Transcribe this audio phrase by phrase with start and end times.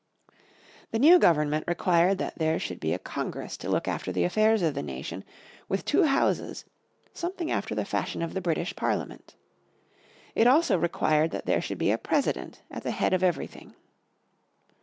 [0.89, 4.63] The new government required that there should be a Congress to look after the affairs
[4.63, 5.23] of the nation,
[5.69, 6.65] with two houses,
[7.13, 9.35] something after the fashion of the British Parliament.
[10.33, 13.75] It also required that there should be a President at the head of everything.